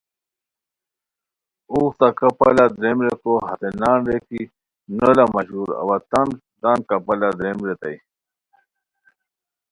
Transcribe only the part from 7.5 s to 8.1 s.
ریتائے